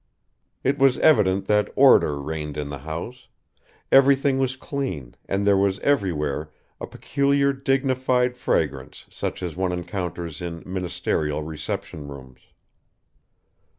[0.63, 3.27] It was evident that order reigned in the house;
[3.91, 10.41] everything was clean, and there was everywhere a peculiar dignified fragrance such as one encounters
[10.41, 12.39] in ministerial reception rooms.